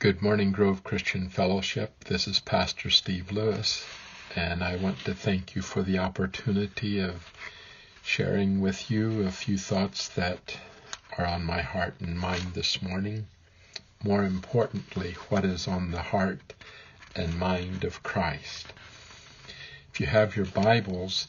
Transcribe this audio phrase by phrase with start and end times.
[0.00, 2.04] Good morning, Grove Christian Fellowship.
[2.04, 3.84] This is Pastor Steve Lewis,
[4.36, 7.32] and I want to thank you for the opportunity of
[8.00, 10.56] sharing with you a few thoughts that
[11.16, 13.26] are on my heart and mind this morning.
[14.04, 16.54] More importantly, what is on the heart
[17.16, 18.72] and mind of Christ.
[19.92, 21.26] If you have your Bibles,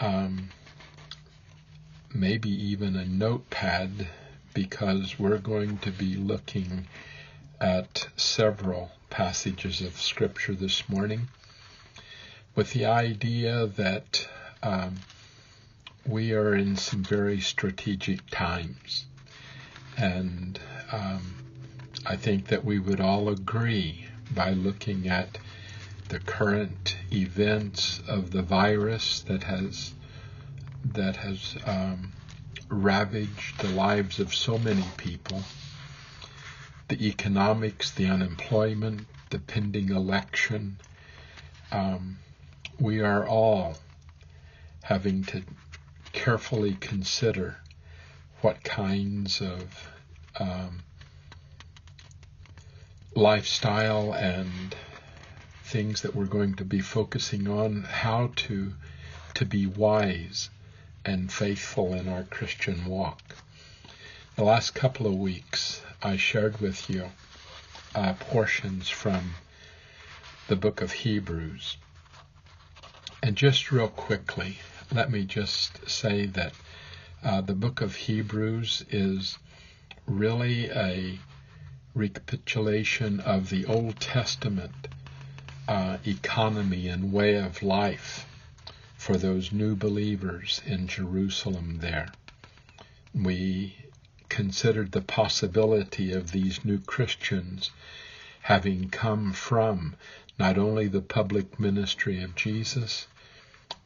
[0.00, 0.48] um,
[2.12, 4.08] maybe even a notepad,
[4.52, 6.88] because we're going to be looking
[7.60, 11.28] at several passages of Scripture this morning
[12.54, 14.26] with the idea that
[14.62, 14.96] um,
[16.06, 19.04] we are in some very strategic times.
[19.96, 20.58] And
[20.90, 21.34] um,
[22.06, 25.38] I think that we would all agree by looking at
[26.08, 29.92] the current events of the virus that has
[30.84, 32.10] that has um,
[32.68, 35.42] ravaged the lives of so many people
[36.90, 40.76] the economics, the unemployment, the pending election.
[41.70, 42.18] Um,
[42.80, 43.76] we are all
[44.82, 45.44] having to
[46.12, 47.58] carefully consider
[48.40, 49.88] what kinds of
[50.40, 50.80] um,
[53.14, 54.74] lifestyle and
[55.62, 58.72] things that we're going to be focusing on, how to
[59.34, 60.50] to be wise
[61.04, 63.36] and faithful in our Christian walk.
[64.34, 67.10] The last couple of weeks, I shared with you
[67.94, 69.32] uh, portions from
[70.48, 71.76] the book of Hebrews.
[73.22, 74.56] And just real quickly,
[74.90, 76.54] let me just say that
[77.22, 79.36] uh, the book of Hebrews is
[80.06, 81.18] really a
[81.94, 84.88] recapitulation of the Old Testament
[85.68, 88.26] uh, economy and way of life
[88.96, 92.10] for those new believers in Jerusalem there.
[93.14, 93.76] We
[94.30, 97.70] considered the possibility of these new Christians
[98.42, 99.94] having come from
[100.38, 103.06] not only the public ministry of Jesus,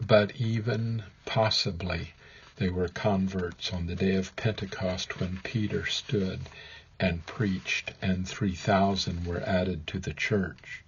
[0.01, 2.13] but even possibly
[2.57, 6.41] they were converts on the day of Pentecost when Peter stood
[7.01, 10.85] and preached, and 3,000 were added to the church.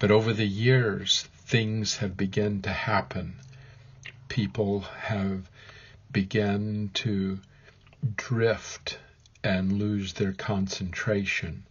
[0.00, 3.36] But over the years, things have begun to happen.
[4.28, 5.48] People have
[6.10, 7.38] begun to
[8.16, 8.98] drift
[9.42, 11.64] and lose their concentration.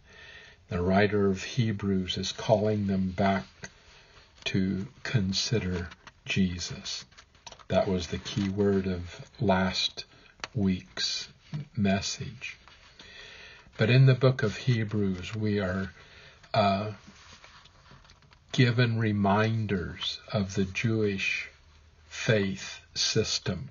[0.68, 3.46] The writer of Hebrews is calling them back
[4.44, 5.88] to consider
[6.24, 7.04] Jesus.
[7.68, 10.04] That was the key word of last
[10.54, 11.28] week's
[11.76, 12.56] message.
[13.76, 15.92] But in the book of Hebrews, we are
[16.52, 16.92] uh,
[18.52, 21.48] given reminders of the Jewish
[22.08, 23.70] faith system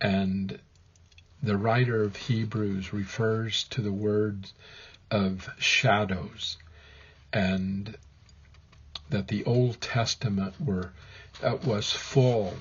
[0.00, 0.58] and
[1.42, 4.52] the writer of Hebrews refers to the words
[5.10, 6.56] of shadows
[7.32, 7.96] and
[9.10, 10.92] that the Old Testament were
[11.42, 12.54] uh, was full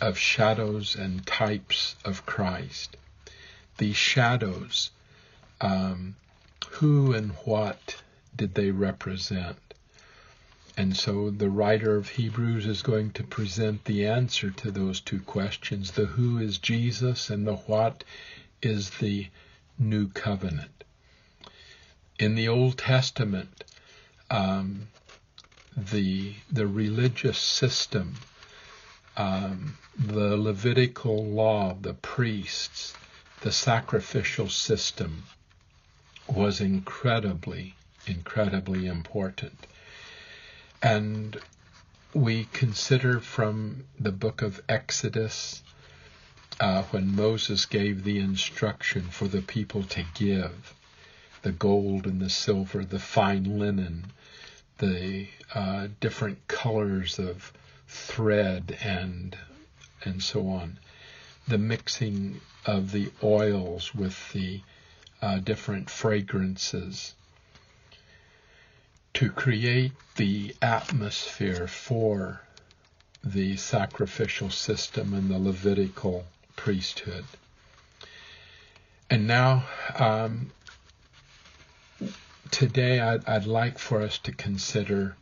[0.00, 2.96] of shadows and types of Christ.
[3.78, 4.90] These shadows,
[5.60, 6.14] um,
[6.70, 8.02] who and what
[8.36, 9.67] did they represent?
[10.78, 15.18] And so the writer of Hebrews is going to present the answer to those two
[15.18, 15.90] questions.
[15.90, 18.04] The who is Jesus and the what
[18.62, 19.26] is the
[19.76, 20.84] new covenant.
[22.20, 23.64] In the Old Testament,
[24.30, 24.86] um,
[25.76, 28.14] the the religious system,
[29.16, 32.94] um, the Levitical law, the priests,
[33.40, 35.24] the sacrificial system
[36.28, 37.74] was incredibly,
[38.06, 39.66] incredibly important.
[40.82, 41.40] And
[42.14, 45.62] we consider from the book of Exodus
[46.60, 50.74] uh, when Moses gave the instruction for the people to give
[51.42, 54.12] the gold and the silver, the fine linen,
[54.78, 57.52] the uh, different colors of
[57.86, 59.36] thread and
[60.04, 60.78] and so on,
[61.48, 64.60] the mixing of the oils with the
[65.20, 67.14] uh, different fragrances,
[69.14, 72.40] to create the atmosphere for
[73.24, 76.24] the sacrificial system and the Levitical
[76.56, 77.24] priesthood.
[79.10, 79.64] And now,
[79.98, 80.50] um,
[82.50, 85.16] today, I'd, I'd, like for us to consider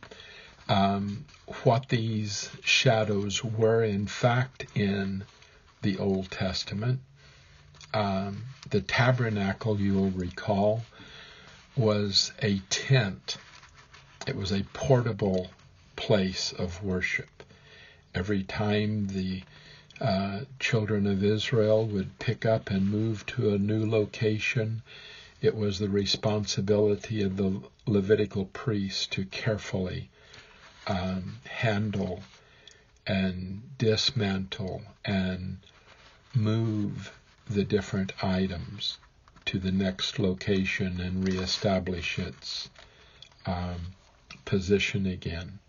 [0.67, 1.25] um,
[1.63, 5.23] what these shadows were, in fact, in
[5.81, 6.99] the Old Testament.
[7.93, 10.83] Um, the tabernacle, you will recall,
[11.75, 13.37] was a tent
[14.27, 15.49] it was a portable
[15.95, 17.43] place of worship.
[18.13, 19.43] Every time the
[20.01, 24.81] uh, children of Israel would pick up and move to a new location,
[25.41, 30.09] it was the responsibility of the Levitical priests to carefully
[30.87, 32.21] um, handle
[33.05, 35.57] and dismantle and
[36.35, 37.13] move
[37.49, 38.97] the different items
[39.45, 42.69] to the next location and reestablish its
[43.45, 43.93] um,
[44.47, 45.59] position again.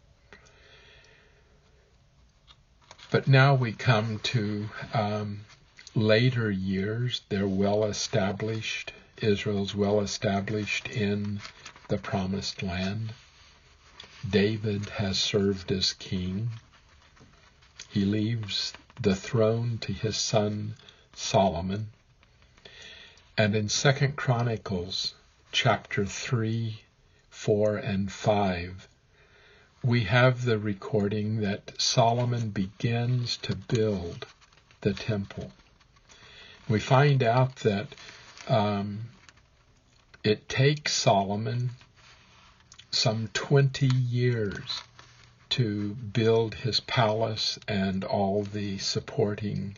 [3.10, 5.40] But now we come to um,
[5.94, 7.22] later years.
[7.28, 8.92] They're well established.
[9.20, 11.40] Israel's well established in
[11.88, 13.12] the promised land.
[14.28, 16.50] David has served as king.
[17.90, 20.74] He leaves the throne to his son
[21.14, 21.88] Solomon.
[23.36, 25.14] And in Second Chronicles
[25.50, 26.82] chapter 3,
[27.38, 28.88] 4, and 5,
[29.84, 34.26] we have the recording that Solomon begins to build
[34.80, 35.52] the temple.
[36.68, 37.94] We find out that
[38.48, 39.10] um,
[40.24, 41.70] it takes Solomon
[42.90, 44.82] some 20 years
[45.50, 49.76] to build his palace and all the supporting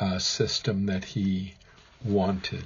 [0.00, 1.54] uh, system that he
[2.04, 2.64] wanted.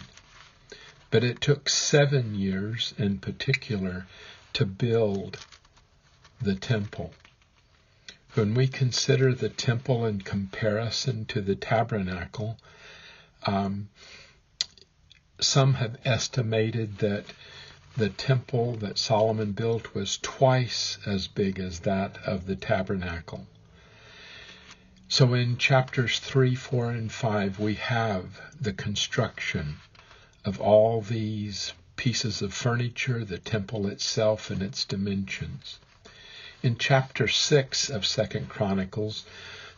[1.10, 4.06] But it took seven years in particular
[4.52, 5.38] to build
[6.40, 7.14] the temple.
[8.34, 12.58] When we consider the temple in comparison to the tabernacle,
[13.46, 13.88] um,
[15.40, 17.24] some have estimated that
[17.96, 23.46] the temple that Solomon built was twice as big as that of the tabernacle.
[25.08, 29.78] So in chapters 3, 4, and 5, we have the construction
[30.44, 35.78] of all these pieces of furniture, the temple itself and its dimensions.
[36.62, 39.24] In chapter 6 of Second Chronicles,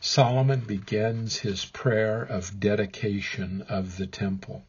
[0.00, 4.64] Solomon begins his prayer of dedication of the temple.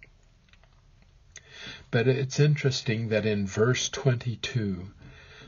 [1.89, 4.91] But it's interesting that in verse 22,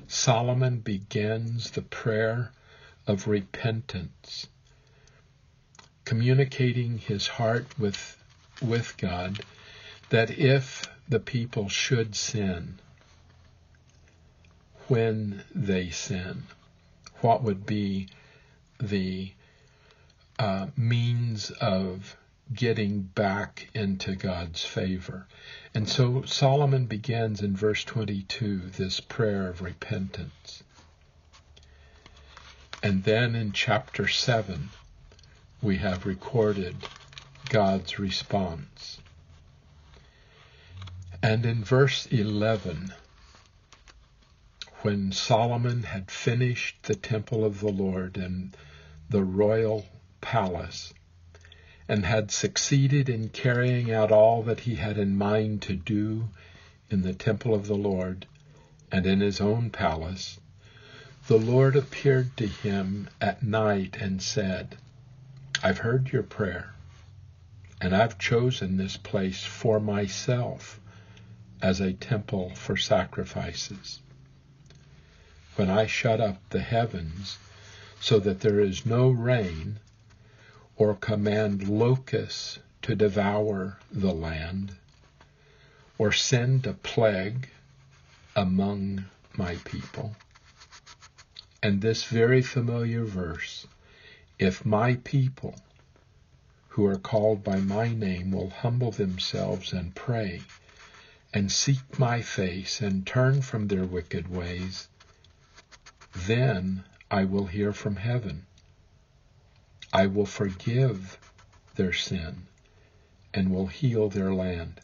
[0.08, 2.52] Solomon begins the prayer
[3.08, 4.48] of repentance,
[6.06, 8.18] communicating his heart with,
[8.62, 9.44] with God
[10.14, 12.78] that if the people should sin,
[14.88, 16.44] when they sin,
[17.22, 18.08] what would be
[18.80, 19.32] the
[20.38, 22.16] uh, means of
[22.54, 25.26] getting back into God's favor.
[25.74, 30.62] And so Solomon begins in verse 22 this prayer of repentance.
[32.84, 34.70] And then in chapter 7,
[35.60, 36.76] we have recorded
[37.50, 39.00] God's response.
[41.26, 42.94] And in verse 11,
[44.82, 48.54] when Solomon had finished the temple of the Lord and
[49.10, 49.86] the royal
[50.20, 50.94] palace,
[51.88, 56.28] and had succeeded in carrying out all that he had in mind to do
[56.90, 58.26] in the temple of the Lord
[58.92, 60.42] and in his own palace,
[61.28, 64.76] the Lord appeared to him at night and said,
[65.64, 66.74] I've heard your prayer,
[67.80, 70.82] and I've chosen this place for myself
[71.64, 74.02] as a temple for sacrifices.
[75.56, 77.38] When I shut up the heavens
[78.02, 79.80] so that there is no rain,
[80.76, 84.76] or command locusts to devour the land,
[85.98, 87.48] or send a plague
[88.36, 89.06] among
[89.38, 90.18] my people.
[91.62, 93.68] And this very familiar verse,
[94.38, 95.56] if my people
[96.68, 100.42] who are called by my name will humble themselves and pray
[101.34, 104.88] and seek my face and turn from their wicked ways,
[106.16, 108.46] then I will hear from heaven
[109.96, 111.20] I will forgive
[111.76, 112.48] their sin
[113.32, 114.82] and will heal their land.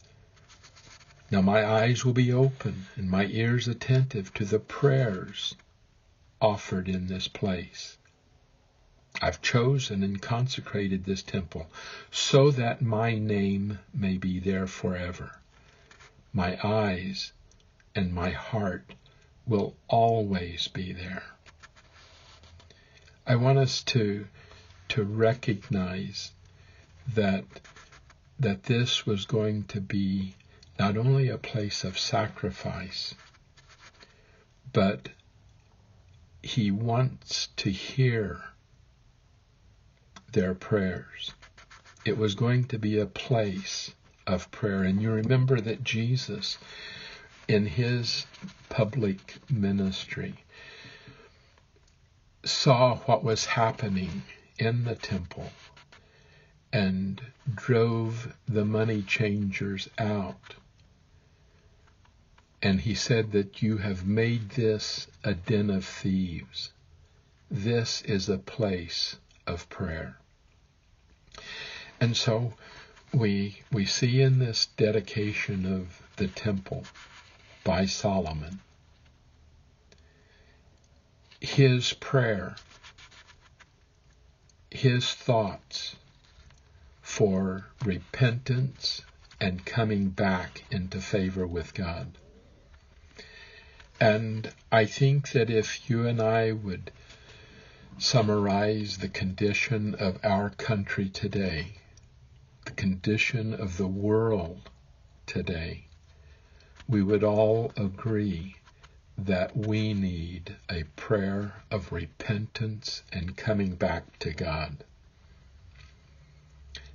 [1.31, 5.55] Now my eyes will be open and my ears attentive to the prayers
[6.39, 7.97] offered in this place.
[9.19, 11.71] I've chosen and consecrated this temple
[12.11, 15.38] so that my name may be there forever.
[16.33, 17.33] My eyes
[17.95, 18.93] and my heart
[19.45, 21.23] will always be there.
[23.25, 24.27] I want us to
[24.89, 26.31] to recognize
[27.13, 27.43] that
[28.39, 30.35] that this was going to be
[30.79, 33.13] not only a place of sacrifice,
[34.71, 35.09] but
[36.41, 38.41] he wants to hear
[40.31, 41.33] their prayers.
[42.05, 43.91] It was going to be a place
[44.33, 44.83] of prayer.
[44.83, 46.57] And you remember that Jesus,
[47.47, 48.25] in his
[48.69, 50.35] public ministry,
[52.45, 54.23] saw what was happening
[54.57, 55.51] in the temple
[56.73, 57.21] and
[57.55, 60.55] drove the money changers out
[62.61, 66.71] And he said that you have made this a den of thieves.
[67.49, 69.15] This is a place
[69.47, 70.17] of prayer.
[72.01, 72.53] And so
[73.13, 76.83] we, we see in this dedication of the temple
[77.63, 78.59] by Solomon
[81.41, 82.55] his prayer,
[84.71, 85.95] his thoughts
[87.01, 89.01] for repentance
[89.39, 92.11] and coming back into favor with God.
[94.01, 96.91] And I think that if you and I would
[97.97, 101.78] summarize the condition of our country today,
[102.79, 104.69] condition of the world
[105.25, 105.83] today,
[106.87, 108.55] we would all agree
[109.17, 114.85] that we need a prayer of repentance and coming back to God.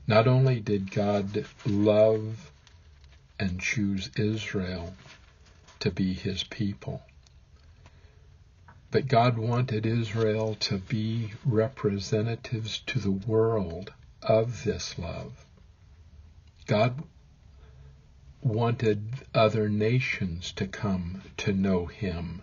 [0.06, 2.50] Not only did God love
[3.38, 4.94] and choose Israel
[5.80, 7.02] to be his people,
[8.90, 15.44] but God wanted Israel to be representatives to the world of this love.
[16.66, 17.02] God
[18.40, 22.40] wanted other nations to come to know him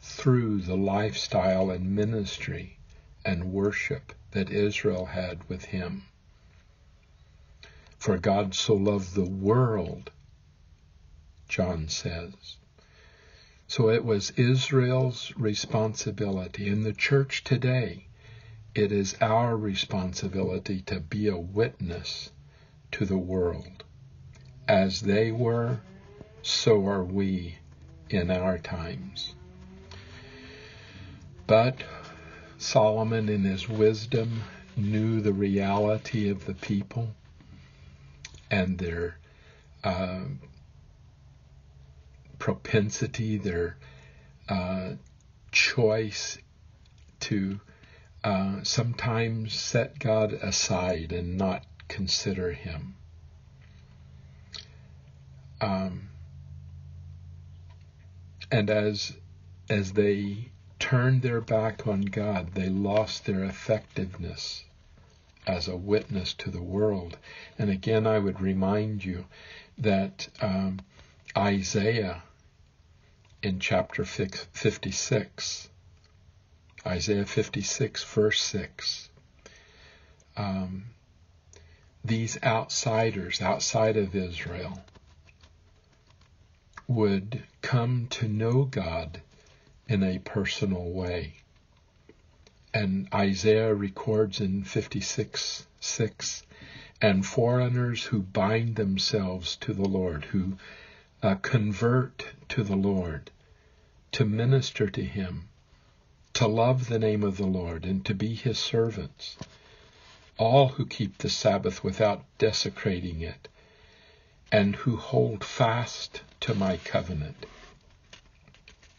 [0.00, 2.78] through the lifestyle and ministry
[3.24, 6.04] and worship that Israel had with him.
[7.98, 10.10] For God so loved the world,
[11.48, 12.56] John says.
[13.66, 16.68] So it was Israel's responsibility.
[16.68, 18.06] In the church today,
[18.74, 22.30] it is our responsibility to be a witness
[22.92, 23.84] to the world.
[24.68, 25.80] As they were,
[26.42, 27.58] so are we
[28.08, 29.34] in our times.
[31.46, 31.82] But
[32.58, 34.44] Solomon, in his wisdom,
[34.76, 37.14] knew the reality of the people
[38.50, 39.18] and their
[39.82, 40.24] uh,
[42.38, 43.76] propensity, their
[44.48, 44.90] uh,
[45.52, 46.38] choice
[47.20, 47.60] to
[48.24, 52.94] uh, sometimes set God aside and not consider Him.
[55.60, 56.08] Um,
[58.50, 59.12] and as
[59.68, 64.64] as they turned their back on God, they lost their effectiveness
[65.46, 67.18] as a witness to the world.
[67.58, 69.26] And again, I would remind you
[69.78, 70.80] that um,
[71.36, 72.22] Isaiah
[73.42, 75.68] in chapter 56,
[76.86, 79.08] Isaiah 56, verse 6,
[80.36, 80.84] um,
[82.04, 84.82] these outsiders outside of Israel
[86.88, 89.20] would come to know God
[89.88, 91.34] in a personal way.
[92.72, 96.42] And Isaiah records in 56 6
[97.02, 100.58] and foreigners who bind themselves to the Lord, who
[101.22, 103.30] uh, convert to the Lord,
[104.12, 105.48] to minister to Him,
[106.34, 109.36] to love the name of the Lord, and to be His servants.
[110.40, 113.46] All who keep the Sabbath without desecrating it,
[114.50, 117.44] and who hold fast to my covenant.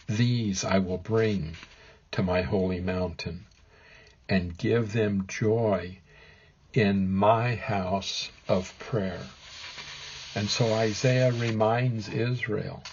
[0.05, 1.57] These I will bring
[2.11, 3.47] to my holy mountain
[4.29, 5.97] and give them joy
[6.75, 9.25] in my house of prayer.
[10.35, 12.83] And so Isaiah reminds Israel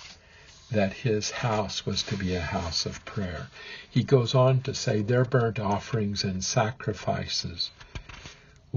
[0.71, 3.49] that his house was to be a house of prayer.
[3.91, 7.73] He goes on to say, Their burnt offerings and sacrifices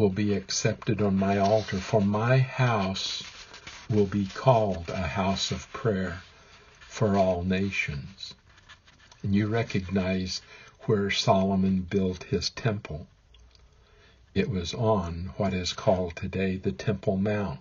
[0.02, 3.22] will be accepted on my altar, for my house
[3.88, 6.24] will be called a house of prayer
[6.80, 8.34] for all nations.
[9.22, 10.42] And you recognize
[10.86, 13.06] where Solomon built his temple.
[14.34, 17.60] It was on what is called today the Temple Mount.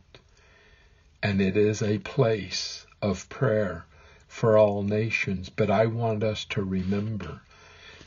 [1.23, 3.85] And it is a place of prayer
[4.27, 5.51] for all nations.
[5.51, 7.43] But I want us to remember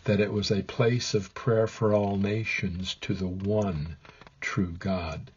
[0.05, 3.95] that it was a place of prayer for all nations to the one
[4.43, 5.31] true God.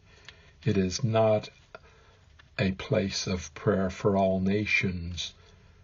[0.65, 1.49] It is not
[2.59, 5.33] a place of prayer for all nations,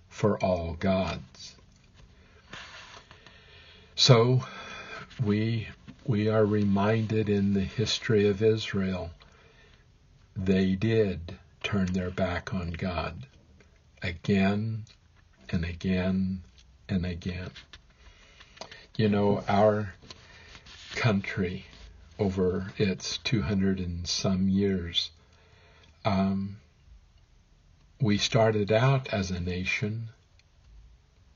[0.09, 1.55] for all gods.
[3.95, 4.45] So
[5.23, 5.69] we
[6.05, 9.11] we are reminded in the history of Israel
[10.35, 13.25] they did turn their back on God
[14.01, 14.83] again
[15.49, 16.41] and again
[16.89, 17.51] and again.
[18.97, 19.93] You know, our
[20.95, 21.65] country
[22.23, 25.11] over its 200 and some years
[26.05, 26.57] um,
[28.01, 30.09] we started out as a nation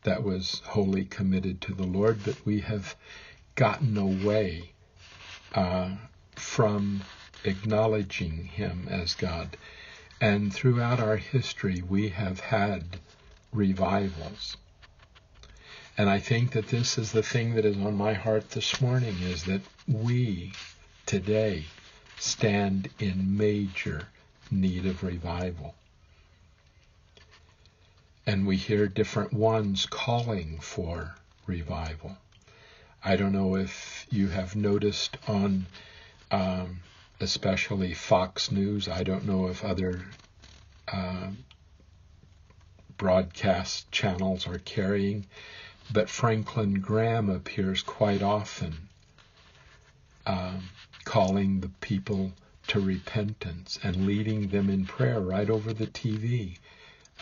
[0.04, 2.96] that was wholly committed to the Lord, but we have
[3.56, 4.72] gotten away
[5.54, 5.92] uh,
[6.36, 7.04] from
[7.44, 9.58] acknowledging Him as God.
[10.20, 13.00] And throughout our history, we have had
[13.54, 14.58] revivals.
[15.98, 19.16] And I think that this is the thing that is on my heart this morning
[19.22, 20.52] is that we
[21.08, 21.64] today
[22.20, 24.08] stand in major
[24.52, 25.74] need of revival.
[28.26, 32.18] And we hear different ones calling for revival.
[33.04, 35.66] I don't know if you have noticed on
[36.30, 36.82] um,
[37.22, 38.90] especially Fox News.
[38.90, 40.06] I don't know if other
[40.92, 41.30] uh,
[42.98, 45.26] broadcast channels are carrying,
[45.90, 48.90] but Franklin Graham appears quite often
[50.28, 50.70] um,
[51.08, 52.34] calling the people
[52.68, 56.58] to repentance and leading them in prayer right over the TV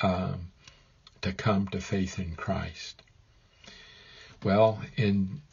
[0.01, 0.51] um,
[1.22, 3.04] to come to faith in Christ.
[4.44, 5.44] Well, in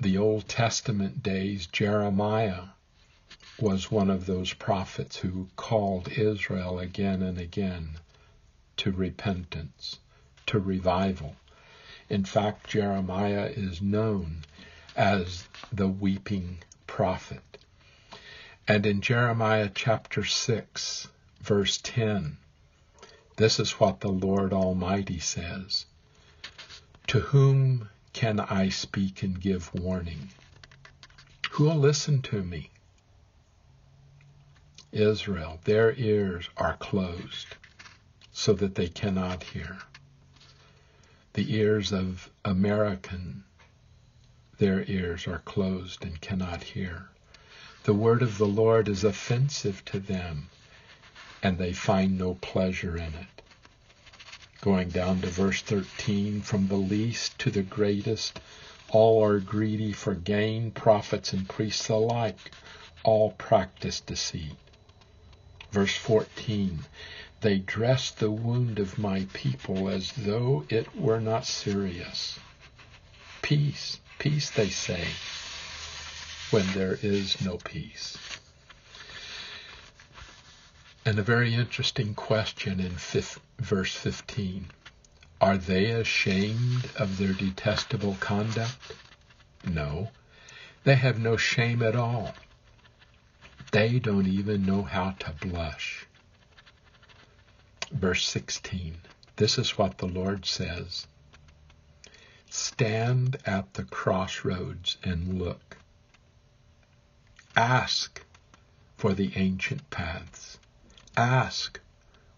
[0.00, 2.62] the Old Testament days, Jeremiah
[3.60, 7.90] was one of those prophets who called Israel again and again
[8.78, 9.98] to repentance,
[10.46, 11.36] to revival.
[12.08, 14.44] In fact, Jeremiah is known
[14.96, 16.56] as the weeping
[16.86, 17.42] prophet.
[18.68, 21.06] And in Jeremiah chapter 6,
[21.40, 22.36] verse 10,
[23.36, 25.86] this is what the Lord Almighty says.
[27.06, 30.30] To whom can I speak and give warning?
[31.52, 32.70] Who will listen to me?
[34.90, 37.54] Israel, their ears are closed
[38.32, 39.78] so that they cannot hear.
[41.34, 43.44] The ears of American,
[44.58, 47.10] their ears are closed and cannot hear.
[47.86, 50.48] The word of the Lord is offensive to them,
[51.40, 53.42] and they find no pleasure in it.
[54.60, 58.40] Going down to verse 13, from the least to the greatest,
[58.88, 62.50] all are greedy for gain, prophets and priests alike,
[63.04, 64.56] all practice deceit.
[65.70, 66.86] Verse 14,
[67.40, 72.40] they dress the wound of my people as though it were not serious.
[73.42, 75.06] Peace, peace, they say,
[76.56, 78.16] when there is no peace.
[81.04, 84.70] And a very interesting question in fifth, verse 15.
[85.38, 88.94] Are they ashamed of their detestable conduct?
[89.66, 90.08] No,
[90.84, 92.32] they have no shame at all.
[93.70, 96.06] They don't even know how to blush.
[97.90, 98.96] Verse 16.
[99.36, 101.06] This is what the Lord says.
[102.48, 105.76] Stand at the crossroads and look.
[107.56, 108.22] Ask
[108.98, 110.58] for the ancient paths.
[111.16, 111.80] Ask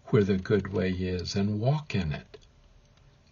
[0.05, 2.37] where the good way is and walk in it,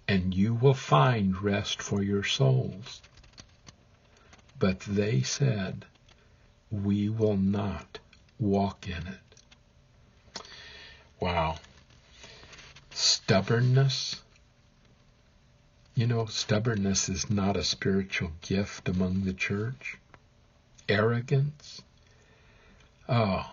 [0.06, 3.02] and you will find rest for your souls.
[4.60, 5.86] But they said,
[6.70, 8.00] we will not
[8.38, 10.44] walk in it.
[11.22, 11.60] Wow.
[12.92, 14.22] Stubbornness.
[15.96, 19.98] You know, stubbornness is not a spiritual gift among the church.
[20.90, 21.82] Arrogance.
[23.10, 23.50] Oh,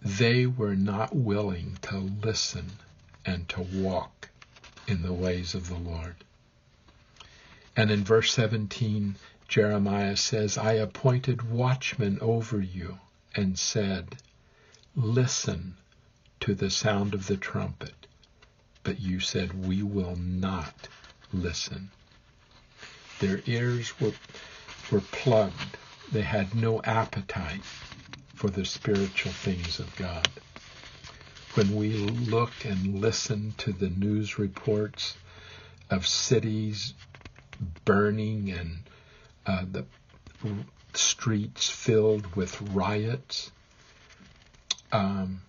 [0.00, 2.70] they were not willing to listen
[3.24, 4.28] and to walk
[4.86, 6.16] in the ways of the Lord.
[7.76, 9.16] And in verse 17,
[9.48, 12.98] Jeremiah says, I appointed watchmen over you
[13.34, 14.16] and said,
[14.96, 15.76] Listen
[16.40, 18.06] to the sound of the trumpet.
[18.82, 20.88] But you said, We will not
[21.32, 21.90] listen.
[23.20, 24.12] Their ears were,
[24.90, 25.76] were plugged.
[26.12, 27.62] They had no appetite
[28.34, 30.28] for the spiritual things of God.
[31.54, 35.16] When we look and listen to the news reports
[35.90, 36.94] of cities
[37.84, 38.78] burning and
[39.46, 39.84] uh, the
[40.94, 43.50] streets filled with riots.
[44.92, 45.42] Um,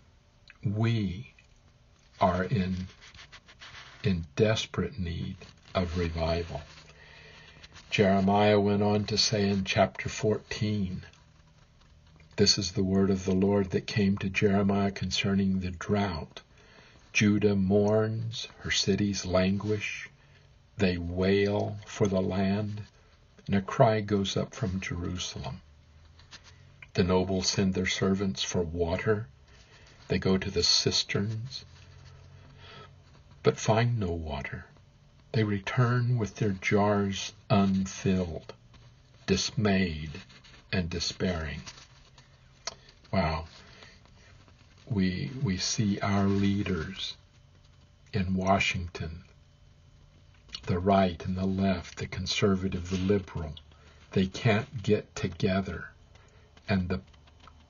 [0.64, 1.34] we
[2.20, 2.76] are in
[4.04, 5.36] in desperate need
[5.76, 6.62] of revival.
[7.90, 11.04] Jeremiah went on to say in chapter 14,
[12.36, 16.42] This is the word of the Lord that came to Jeremiah concerning the drought.
[17.14, 20.08] Judah mourns, her cities languish,
[20.78, 22.84] they wail for the land
[23.48, 25.62] and a cry goes up from Jerusalem.
[26.94, 29.28] The nobles send their servants for water.
[30.08, 31.66] They go to the cisterns,
[33.42, 34.68] but find no water.
[35.32, 38.54] They return with their jars unfilled,
[39.28, 40.22] dismayed
[40.72, 41.62] and despairing.
[43.12, 43.46] Wow.
[44.90, 47.16] We, we see our leaders
[48.12, 49.24] in Washington
[50.70, 53.56] the right and the left, the conservative, the liberal,
[54.12, 55.90] they can't get together.
[56.68, 57.02] And the,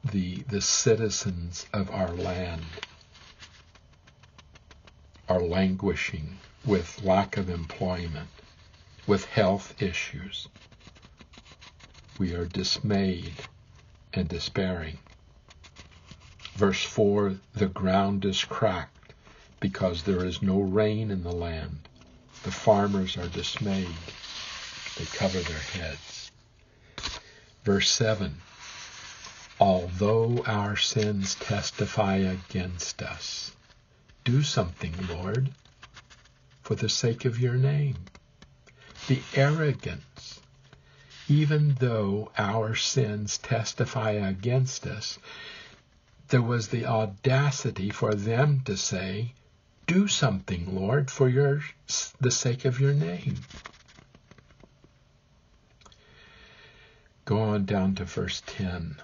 [0.03, 2.63] the, the citizens of our land
[5.29, 8.29] are languishing with lack of employment,
[9.07, 10.47] with health issues.
[12.17, 13.35] We are dismayed
[14.13, 14.99] and despairing.
[16.55, 19.13] Verse 4 The ground is cracked
[19.59, 21.87] because there is no rain in the land.
[22.43, 23.87] The farmers are dismayed.
[24.97, 26.31] They cover their heads.
[27.63, 28.41] Verse 7
[29.59, 33.53] Although our sins testify against us,
[34.23, 35.49] do something, Lord,
[36.69, 37.95] for the sake of your name.
[39.07, 40.39] The arrogance,
[41.27, 45.17] even though our sins testify against us,
[46.27, 49.33] there was the audacity for them to say,
[49.87, 51.63] do something, Lord, for your,
[52.21, 53.37] the sake of your name.
[57.25, 58.97] Go on down to verse 10.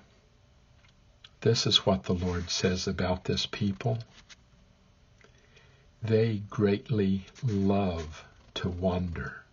[1.41, 3.97] This is what the Lord says about this people.
[6.07, 9.43] They greatly love to wander.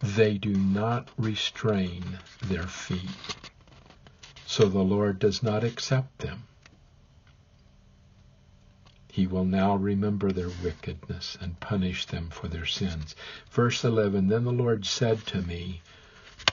[0.00, 3.50] They do not restrain their feet.
[4.46, 6.44] So the Lord does not accept them.
[9.10, 13.16] He will now remember their wickedness and punish them for their sins.
[13.50, 15.82] Verse 11 Then the Lord said to me,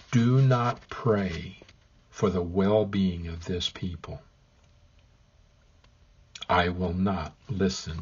[0.10, 1.58] Do not pray
[2.10, 4.24] for the well being of this people.
[6.50, 8.02] I will not listen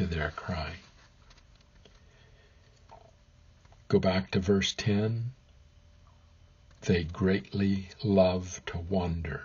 [0.00, 0.76] to their cry.
[3.88, 5.32] Go back to verse 10.
[6.80, 9.42] They greatly love to wander.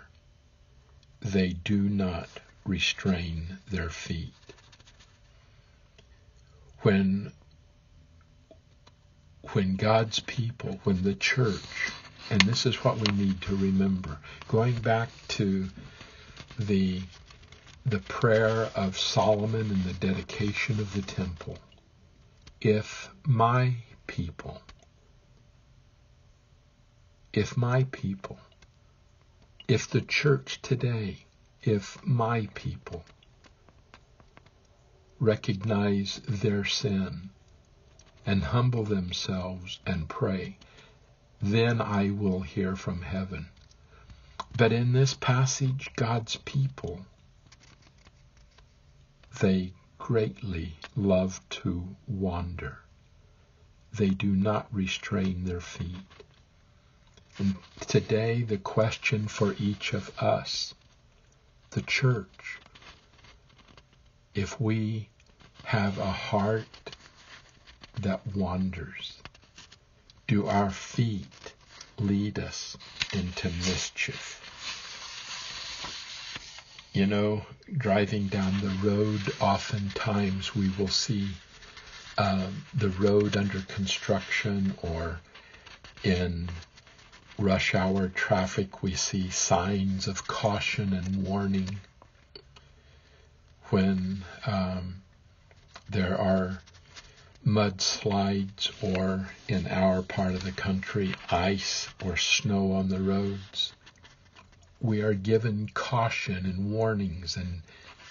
[1.20, 2.30] They do not
[2.64, 4.32] restrain their feet
[6.80, 7.32] when
[9.52, 11.92] when God's people, when the church,
[12.30, 14.16] and this is what we need to remember,
[14.48, 15.68] going back to
[16.58, 17.02] the
[17.86, 21.56] the prayer of Solomon in the dedication of the temple,
[22.60, 23.76] if my
[24.08, 24.60] people,
[27.32, 28.40] if my people,
[29.68, 31.18] if the church today,
[31.62, 33.04] if my people
[35.20, 37.30] recognize their sin
[38.26, 40.58] and humble themselves and pray,
[41.40, 43.46] then I will hear from heaven.
[44.56, 47.06] But in this passage, God's people,
[49.40, 52.78] they greatly love to wander.
[53.92, 56.24] They do not restrain their feet.
[57.38, 60.74] And today, the question for each of us,
[61.70, 62.60] the church,
[64.34, 65.10] if we
[65.64, 66.92] have a heart
[67.98, 69.22] that wanders,
[70.28, 71.54] do our feet
[71.98, 72.78] lead us
[73.12, 74.45] into mischief?
[76.96, 77.44] You know,
[77.76, 81.28] driving down the road, oftentimes we will see
[82.16, 85.20] uh, the road under construction or
[86.02, 86.48] in
[87.38, 91.80] rush hour traffic, we see signs of caution and warning
[93.64, 95.02] when um,
[95.90, 96.62] there are
[97.44, 103.74] mudslides or in our part of the country ice or snow on the roads.
[104.80, 107.62] We are given caution and warnings and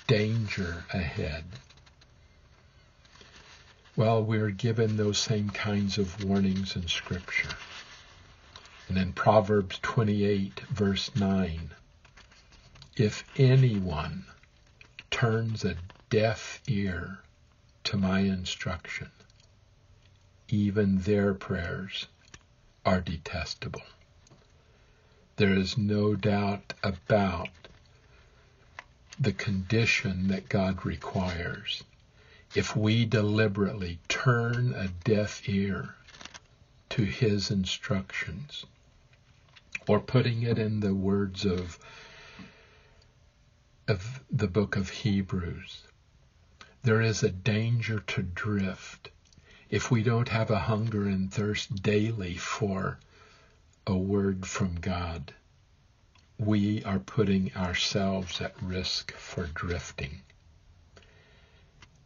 [0.08, 1.46] danger ahead.
[3.96, 7.56] Well, we're given those same kinds of warnings in Scripture.
[8.88, 11.72] And in Proverbs 28, verse 9,
[12.98, 14.26] if anyone
[15.12, 15.78] turns a
[16.10, 17.20] deaf ear
[17.86, 19.12] to my instruction,
[20.50, 22.08] even their prayers
[22.86, 23.82] are detestable.
[25.38, 27.50] There is no doubt about
[29.20, 31.84] the condition that God requires.
[32.54, 35.96] If we deliberately turn a deaf ear
[36.92, 38.66] to his instructions,
[39.88, 41.78] or putting it in the words of
[43.88, 45.84] of the book of Hebrews.
[46.84, 49.10] There is a danger to drift
[49.70, 53.00] if we don't have a hunger and thirst daily for
[53.88, 55.34] a word from God.
[56.40, 60.22] We are putting ourselves at risk for drifting.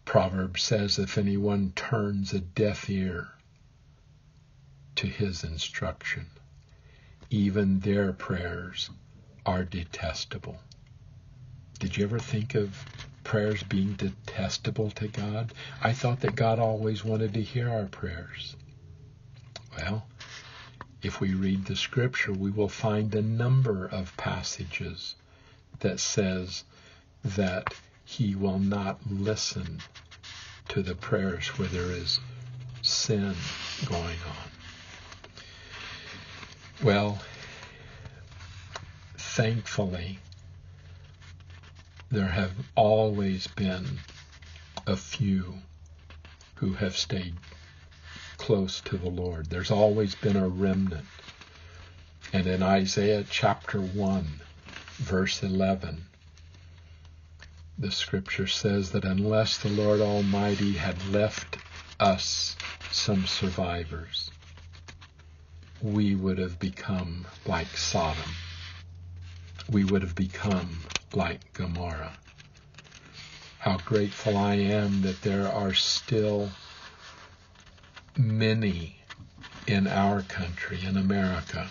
[0.05, 3.29] Proverbs says if anyone turns a deaf ear
[4.95, 6.25] to his instruction,
[7.29, 8.89] even their prayers
[9.45, 10.59] are detestable.
[11.79, 12.85] Did you ever think of
[13.23, 15.53] prayers being detestable to God?
[15.81, 18.55] I thought that God always wanted to hear our prayers.
[19.77, 20.05] Well,
[21.01, 25.15] if we read the scripture, we will find a number of passages
[25.79, 26.63] that says
[27.23, 29.79] that he will not listen
[30.67, 32.19] to the prayers where there is
[32.81, 33.35] sin
[33.85, 34.49] going on.
[36.81, 37.19] Well,
[39.17, 40.19] thankfully,
[42.11, 43.85] there have always been
[44.87, 45.55] a few
[46.55, 47.35] who have stayed
[48.49, 49.45] close to the Lord.
[49.45, 51.05] There's always been a remnant.
[52.33, 54.25] And in Isaiah chapter 1,
[54.97, 56.03] verse 11,
[57.77, 61.59] the scripture says that unless the Lord Almighty had left
[61.99, 62.55] us
[62.91, 64.31] some survivors,
[65.83, 68.31] we would have become like Sodom.
[69.69, 70.79] We would have become
[71.13, 72.17] like Gomorrah.
[73.59, 76.49] How grateful I am that there are still
[78.17, 79.03] many
[79.67, 81.69] in our country, in America,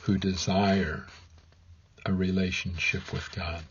[0.00, 1.06] who desire
[2.04, 3.64] a relationship with God.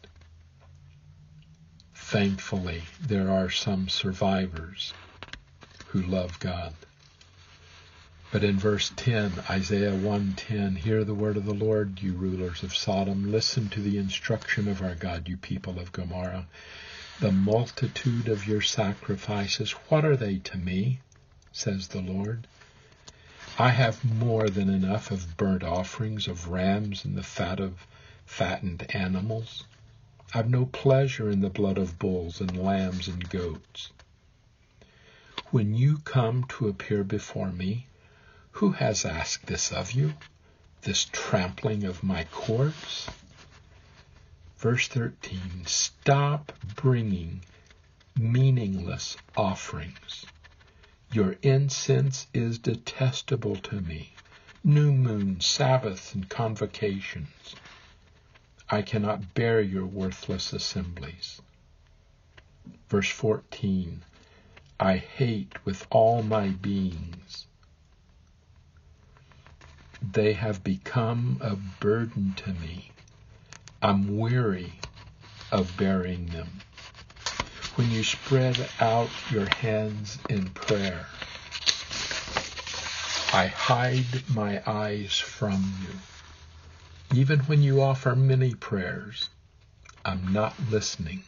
[1.94, 4.94] Thankfully, there are some survivors
[5.88, 6.74] who love God.
[8.30, 12.76] But in verse 10, Isaiah 1:10, hear the word of the Lord, you rulers of
[12.76, 16.48] Sodom, listen to the instruction of our God, you people of Gomorrah.
[17.20, 21.00] The multitude of your sacrifices, what are they to me?
[21.52, 22.48] Says the Lord.
[23.60, 27.88] I have more than enough of burnt offerings of rams and the fat of
[28.26, 29.64] fattened animals.
[30.34, 33.92] I've no pleasure in the blood of bulls and lambs and goats.
[35.52, 37.88] When you come to appear before me,
[38.52, 40.14] who has asked this of you,
[40.82, 43.08] this trampling of my courts?
[44.58, 47.42] Verse 13, stop bringing
[48.20, 50.26] meaningless offerings.
[51.12, 54.12] Your incense is detestable to me.
[54.64, 57.56] New moon, Sabbaths, and convocations.
[58.70, 61.42] I cannot bear your worthless assemblies.
[62.90, 64.04] Verse 14
[64.80, 67.48] I hate with all my beings.
[70.02, 72.92] They have become a burden to me.
[73.82, 74.74] I'm weary
[75.52, 76.50] of bearing them.
[77.78, 81.06] When you spread out your hands in prayer,
[83.32, 87.20] I hide my eyes from you.
[87.20, 89.30] Even when you offer many prayers,
[90.04, 91.22] I'm not listening.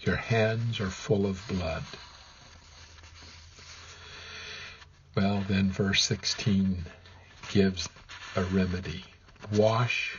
[0.00, 1.84] Your hands are full of blood.
[5.14, 6.86] Well, then verse 16
[7.50, 7.86] gives
[8.34, 9.04] a remedy.
[9.52, 10.16] Wash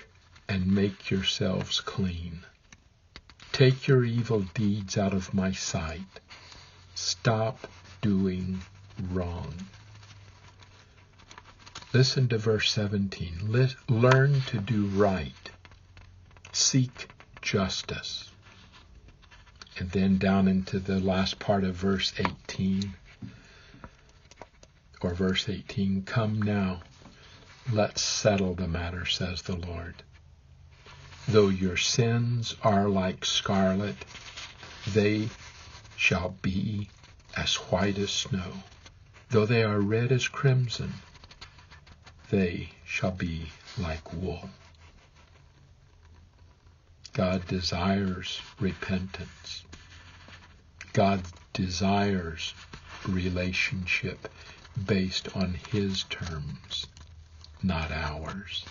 [0.47, 2.43] and make yourselves clean.
[3.53, 6.19] Take your evil deeds out of my sight.
[6.95, 7.67] Stop
[8.01, 8.61] doing
[9.11, 9.53] wrong.
[11.93, 13.69] Listen to verse 17.
[13.87, 15.51] Learn to do right.
[16.51, 17.09] Seek
[17.43, 18.31] justice.
[19.77, 22.95] And then down into the last part of verse 18,
[25.01, 26.81] or verse 18, Come now,
[27.71, 30.01] let's settle the matter, says the Lord.
[31.27, 33.95] Though your sins are like scarlet,
[34.85, 35.29] they
[35.95, 36.89] shall be
[37.35, 38.63] as white as snow.
[39.29, 40.93] Though they are red as crimson,
[42.29, 44.49] they shall be like wool.
[47.13, 49.63] God desires repentance.
[50.91, 52.53] God desires
[53.07, 54.27] relationship
[54.85, 56.87] based on His terms,
[57.63, 58.65] not ours.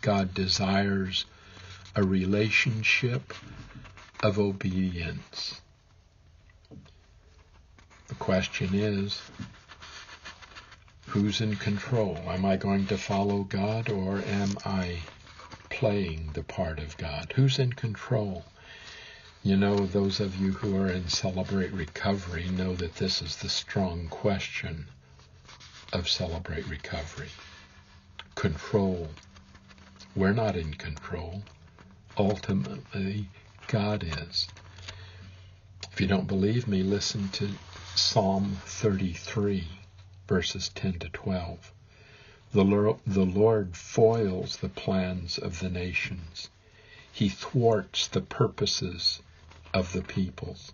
[0.00, 1.26] God desires
[1.96, 3.34] a relationship
[4.22, 5.60] of obedience.
[8.08, 9.20] The question is,
[11.10, 12.16] Who's in control?
[12.28, 15.00] Am I going to follow God or am I
[15.68, 17.32] playing the part of God?
[17.34, 18.44] Who's in control?
[19.42, 23.48] You know, those of you who are in Celebrate Recovery know that this is the
[23.48, 24.86] strong question
[25.92, 27.30] of Celebrate Recovery.
[28.36, 29.08] Control.
[30.14, 31.42] We're not in control.
[32.20, 33.30] Ultimately,
[33.66, 34.46] God is.
[35.90, 37.48] If you don't believe me, listen to
[37.94, 39.66] Psalm 33
[40.28, 41.72] verses 10 to 12.
[42.52, 46.50] The Lord, foils the plans of the nations.
[47.10, 49.22] He thwarts the purposes
[49.72, 50.72] of the peoples.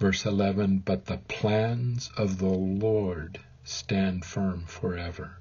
[0.00, 5.38] Verse 11, But the plans of the Lord stand firm forever,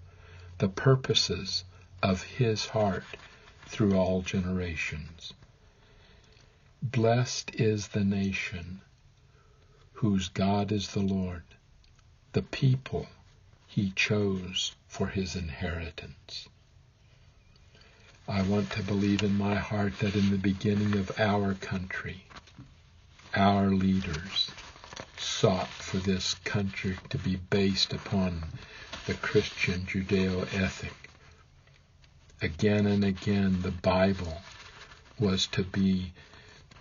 [0.60, 1.64] the purposes
[2.04, 3.04] of his heart
[3.72, 5.34] through all generations.
[6.82, 8.82] Blessed is the nation
[9.94, 11.44] whose God is the Lord
[12.34, 13.08] the people
[13.68, 16.48] he chose for his inheritance.
[18.28, 22.26] I want to believe in my heart that in the beginning of our country,
[23.34, 24.52] our leaders
[25.18, 28.44] sought for this country to be based upon
[29.06, 31.01] the Christian Judeo ethic.
[32.44, 34.42] Again and again, the Bible
[35.20, 36.12] was to be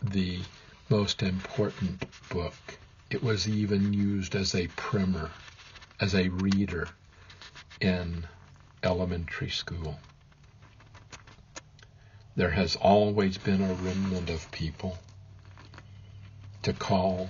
[0.02, 0.40] the
[0.88, 2.78] most important book.
[3.10, 5.30] It was even used as a primer,
[6.00, 6.88] as a reader
[7.78, 8.26] in
[8.82, 9.98] elementary school.
[12.36, 14.96] There has always been a remnant of people
[16.62, 17.28] to call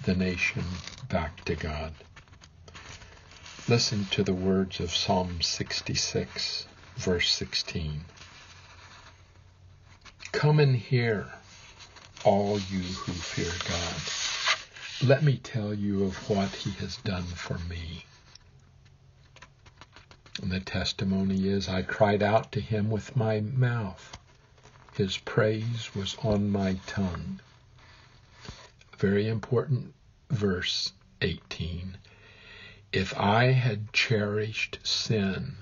[0.00, 0.64] the nation
[1.10, 1.92] back to God.
[3.68, 6.66] Listen to the words of Psalm 66,
[6.96, 8.04] verse 16.
[10.32, 11.26] Come and hear,
[12.24, 15.08] all you who fear God.
[15.08, 18.04] Let me tell you of what he has done for me.
[20.42, 24.16] And the testimony is, I cried out to him with my mouth.
[24.92, 27.40] His praise was on my tongue.
[28.98, 29.94] Very important
[30.30, 31.96] verse 18.
[32.92, 35.56] If I had cherished sin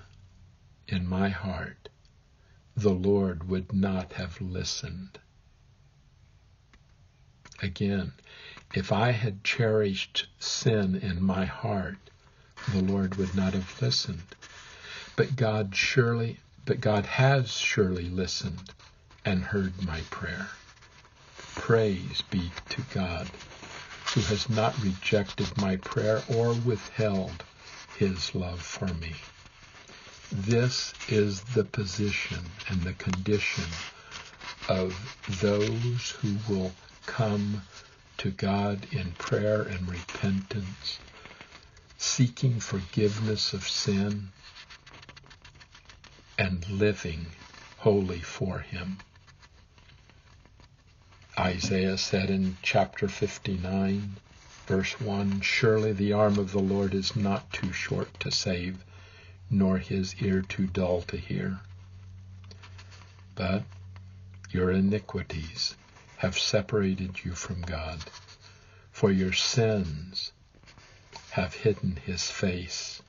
[0.89, 1.89] in my heart,
[2.75, 5.19] the Lord would not have listened.
[7.63, 8.13] Again,
[8.73, 12.11] if I had cherished sin in my heart,
[12.67, 14.35] the Lord would not have listened.
[15.17, 18.73] But God surely, but God has surely listened
[19.25, 20.59] and heard my prayer.
[21.55, 23.39] Praise be to God,
[24.11, 27.45] who has not rejected my prayer or withheld
[27.91, 29.17] his love for me.
[30.31, 32.39] This is the position
[32.69, 33.65] and the condition
[34.69, 37.63] of those who will come
[38.19, 41.01] to God in prayer and repentance,
[41.97, 44.33] seeking forgiveness of sin,
[46.37, 47.27] and living
[47.77, 48.99] wholly for Him.
[51.39, 54.19] Isaiah said in chapter 59,
[54.67, 58.85] verse 1, Surely the arm of the Lord is not too short to save,
[59.51, 61.61] nor his ear too dull to hear.
[63.35, 63.63] But
[64.51, 65.77] your iniquities
[66.19, 68.01] have separated you from God,
[68.91, 70.33] for your sins
[71.31, 73.03] have hidden his face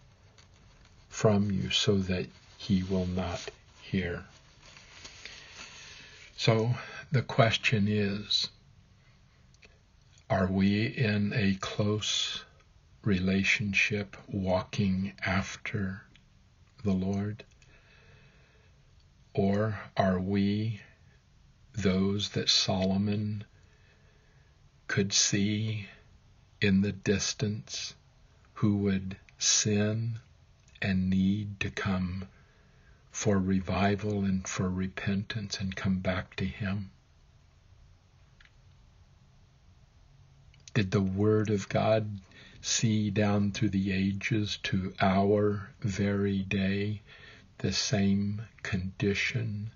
[1.09, 3.49] from you so that he will not
[3.81, 4.25] hear.
[6.37, 6.75] So
[7.11, 8.49] the question is,
[10.29, 12.43] are we in a close
[13.03, 16.03] relationship walking after
[16.83, 17.43] the Lord?
[19.33, 20.81] Or are we
[21.73, 23.43] those that Solomon
[24.87, 25.87] could see
[26.61, 27.95] in the distance
[28.55, 30.19] who would sin
[30.81, 32.27] and need to come
[33.11, 36.91] for revival and for repentance and come back to Him?
[40.73, 42.19] Did the Word of God
[42.61, 47.01] see down through the ages to our very day
[47.59, 49.71] the same condition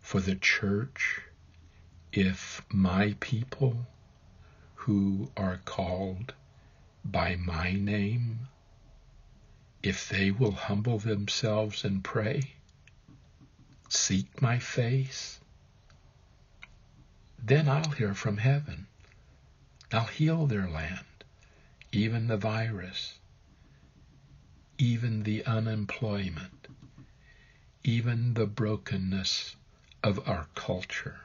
[0.00, 1.20] for the church
[2.12, 3.86] if my people
[4.74, 6.34] who are called
[7.04, 8.48] by my name,
[9.82, 12.54] if they will humble themselves and pray,
[13.88, 15.40] seek my face,
[17.38, 18.86] then I'll hear from heaven.
[19.92, 21.04] I'll heal their land
[21.92, 23.14] even the virus,
[24.78, 26.68] even the unemployment,
[27.82, 29.56] even the brokenness
[30.02, 31.20] of our culture,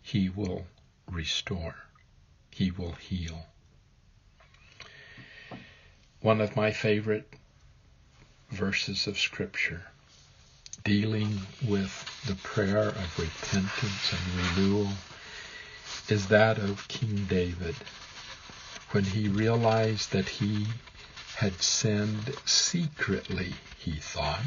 [0.00, 0.66] He will
[1.10, 1.74] restore.
[2.50, 3.46] He will heal.
[6.20, 7.32] One of my favorite
[8.50, 9.82] verses of Scripture
[10.84, 14.88] dealing with the prayer of repentance and renewal
[16.08, 17.76] is that of King David
[18.92, 20.66] when he realized that he
[21.36, 24.40] had sinned secretly, he thought.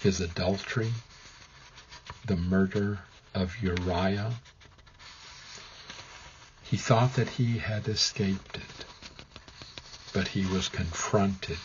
[0.00, 0.90] His adultery,
[2.26, 2.98] the murder
[3.34, 4.32] of Uriah.
[6.64, 8.84] He thought that he had escaped it,
[10.12, 11.58] but he was confronted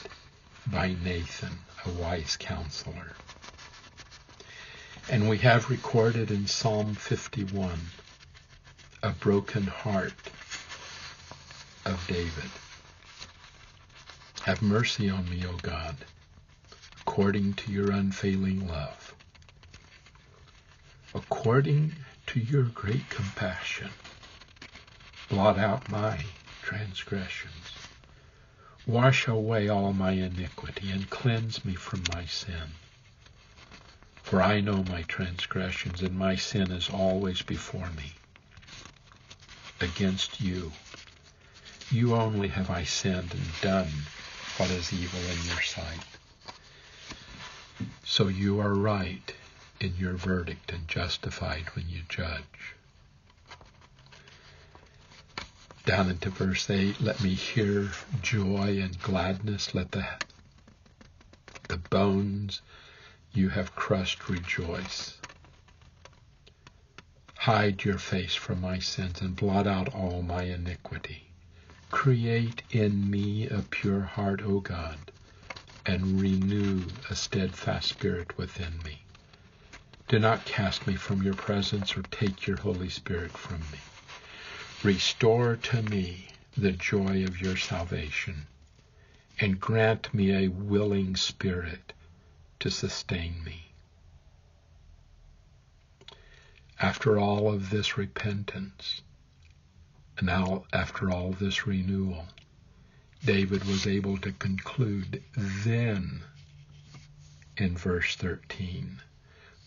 [0.68, 3.12] by Nathan, a wise counselor.
[5.10, 7.80] And we have recorded in Psalm 51
[9.02, 10.14] a broken heart
[11.86, 12.60] of David.
[14.42, 16.06] Have mercy on me, O God,
[17.02, 19.16] according to your unfailing love.
[21.14, 23.96] According to your great compassion,
[25.30, 27.82] blot out my transgressions.
[28.86, 32.80] Wash away all my iniquity and cleanse me from my sin.
[34.24, 38.22] For I know my transgressions, and my sin is always before me.
[39.82, 40.74] against you.
[41.94, 44.08] You only have I sinned and done
[44.58, 46.18] what is evil in your sight.
[48.04, 49.32] So you are right
[49.80, 52.74] in your verdict and justified when you judge.
[55.86, 59.76] Down into verse 8, let me hear joy and gladness.
[59.76, 60.08] Let the,
[61.68, 62.64] the bones
[63.34, 65.20] you have crushed rejoice.
[67.38, 71.33] Hide your face from my sins and blot out all my iniquity.
[71.94, 75.12] Create in me a pure heart, O God,
[75.86, 79.04] and renew a steadfast spirit within me.
[80.08, 83.84] Do not cast me from your presence or take your Holy Spirit from me.
[84.82, 88.48] Restore to me the joy of your salvation
[89.40, 91.94] and grant me a willing spirit
[92.60, 93.72] to sustain me.
[96.80, 99.02] After all of this repentance,
[100.18, 102.26] and now after all this renewal,
[103.26, 106.24] David was able to conclude then
[107.58, 109.02] in verse 13,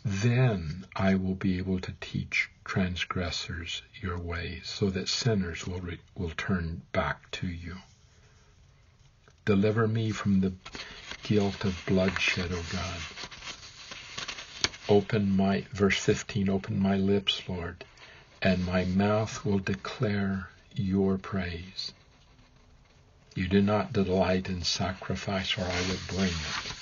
[0.05, 6.01] then I will be able to teach transgressors your ways so that sinners will, re-
[6.15, 7.77] will turn back to you.
[9.45, 10.53] Deliver me from the
[11.23, 13.01] guilt of bloodshed, O God
[14.89, 17.85] Open my, verse 15, open my lips, Lord,
[18.43, 21.93] and my mouth will declare your praise.
[23.35, 26.75] You do not delight in sacrifice, or I would bring it.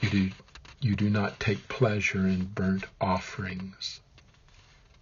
[0.00, 0.30] You do,
[0.80, 4.00] you do not take pleasure in burnt offerings.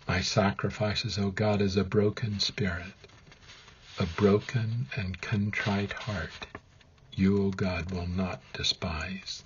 [0.09, 3.09] My sacrifices, O God, is a broken spirit,
[3.99, 6.47] a broken and contrite heart.
[7.15, 9.45] You, O God, will not despise.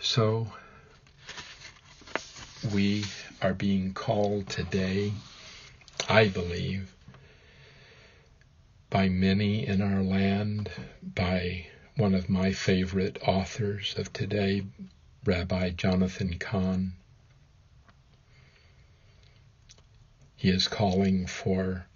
[0.00, 0.52] So
[2.70, 3.04] we
[3.40, 5.12] are being called today,
[6.08, 6.94] I believe,
[8.90, 10.70] by many in our land,
[11.02, 14.64] by one of my favorite authors of today,
[15.24, 16.92] Rabbi Jonathan Cahn.
[20.36, 21.86] He is calling for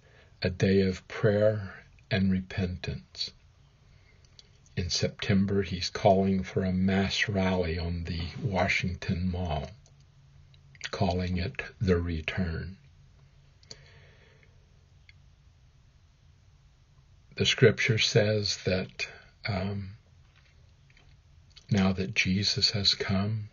[0.41, 1.73] a day of prayer
[2.11, 3.31] and repentance
[4.77, 9.71] in September, he's calling for a mass rally on the Washington Mall,
[10.91, 12.77] calling it the return.
[17.35, 19.07] The scripture says that
[19.47, 19.91] um,
[21.69, 23.49] now that Jesus has come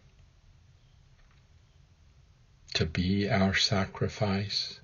[2.75, 4.81] to be our sacrifice,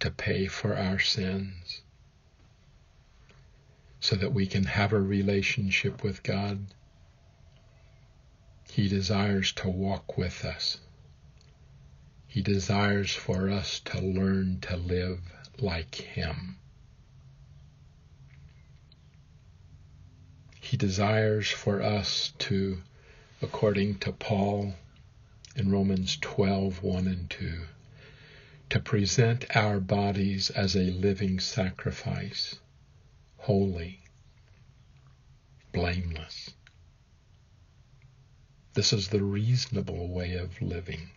[0.00, 1.82] to pay for our sins,
[4.00, 6.66] so that we can have a relationship with God.
[8.70, 10.78] He desires to walk with us.
[12.34, 15.20] He desires for us to learn to live
[15.60, 16.56] like Him.
[20.60, 22.82] He desires for us to,
[23.40, 24.74] according to Paul
[25.54, 27.66] in Romans 12, 1 and 2,
[28.70, 32.56] to present our bodies as a living sacrifice
[33.36, 34.00] holy,
[35.70, 36.50] blameless.
[38.72, 41.10] This is the reasonable way of living.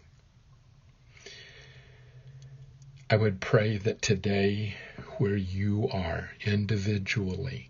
[3.10, 4.76] I would pray that today,
[5.18, 7.70] where you are individually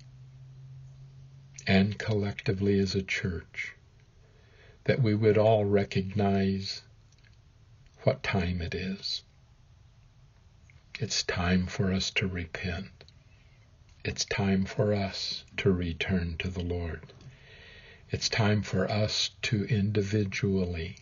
[1.67, 3.75] and collectively as a church,
[4.85, 6.81] that we would all recognize
[8.01, 9.21] what time it is.
[10.99, 13.03] It's time for us to repent.
[14.03, 17.13] It's time for us to return to the Lord.
[18.09, 20.95] It's time for us to individually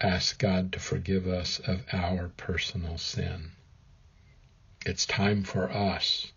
[0.00, 3.52] ask God to forgive us of our personal sin.
[4.86, 6.32] It's time for us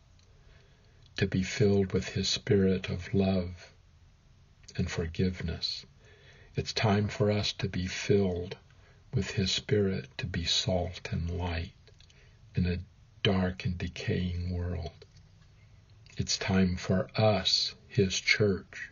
[1.15, 3.71] to be filled with His Spirit of love
[4.75, 5.85] and forgiveness.
[6.55, 8.57] It's time for us to be filled
[9.13, 11.73] with His Spirit to be salt and light
[12.55, 12.79] in a
[13.21, 15.05] dark and decaying world.
[16.17, 18.91] It's time for us, His church,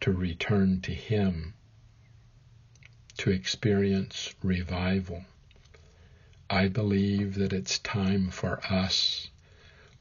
[0.00, 1.54] to return to Him,
[3.18, 5.24] to experience revival.
[6.50, 9.28] I believe that it's time for us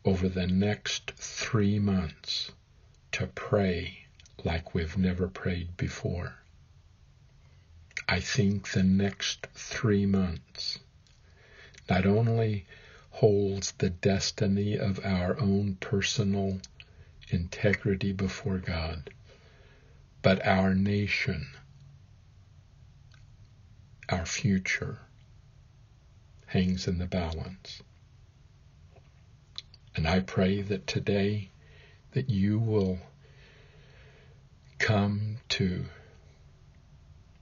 [0.06, 2.52] over the next three months
[3.14, 4.06] to pray
[4.44, 6.36] like we've never prayed before.
[8.08, 10.80] I think the next three months,
[11.90, 12.66] not only
[13.12, 16.60] holds the destiny of our own personal
[17.30, 19.10] integrity before God,
[20.22, 21.48] but our nation,
[24.14, 25.00] our future
[26.46, 27.82] hangs in the balance.
[29.96, 31.50] And I pray that today
[32.12, 33.00] that you will
[34.78, 35.86] come to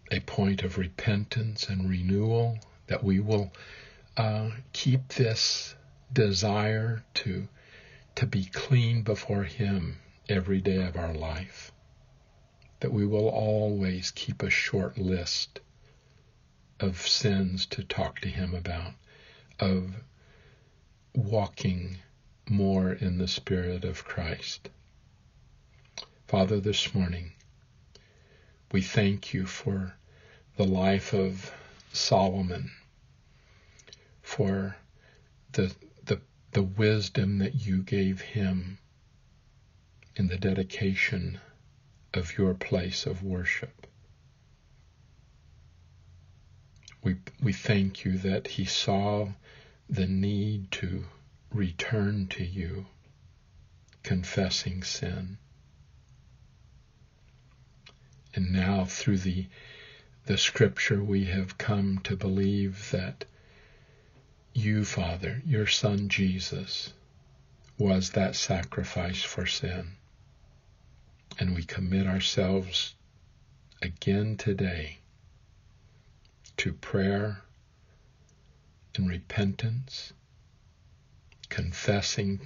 [0.09, 2.57] a point of repentance and renewal,
[2.87, 3.51] that we will
[4.15, 5.75] uh, keep this
[6.11, 7.47] desire to
[8.15, 9.97] to be clean before Him
[10.29, 11.71] every day of our life.
[12.79, 15.59] That we will always keep a short list
[16.81, 18.93] of sins to talk to Him about,
[19.59, 19.95] of
[21.13, 21.97] walking
[22.49, 24.69] more in the Spirit of Christ.
[26.27, 27.33] Father, this morning,
[28.71, 29.93] we thank you for
[30.57, 31.53] the life of
[31.93, 32.71] Solomon,
[34.21, 34.75] for
[35.51, 35.73] the,
[36.05, 36.21] the,
[36.51, 38.77] the wisdom that you gave him
[40.15, 41.39] in the dedication
[42.13, 43.80] of your place of worship.
[47.03, 49.29] We, we thank you that he saw
[49.89, 51.05] the need to
[51.51, 52.85] return to you,
[54.03, 55.37] confessing sin.
[58.35, 59.47] And now through the,
[60.25, 63.25] the scripture we have come to believe that
[64.53, 66.93] you, Father, your Son Jesus,
[67.77, 69.93] was that sacrifice for sin.
[71.39, 72.93] And we commit ourselves
[73.81, 75.00] again today
[76.57, 77.41] to prayer
[78.95, 80.13] and repentance
[81.49, 82.39] confessing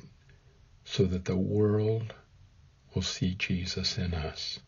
[0.83, 2.13] so that the world
[2.93, 4.59] will see Jesus in us.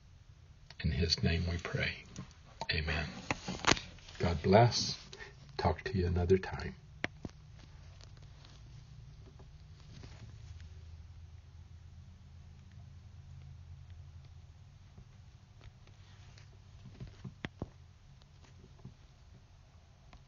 [0.84, 1.92] In his name we pray.
[2.72, 3.06] Amen.
[4.20, 4.98] God bless.
[5.58, 6.76] Talk to you another time.